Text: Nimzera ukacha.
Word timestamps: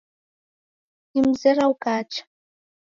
Nimzera 1.11 1.63
ukacha. 1.73 2.21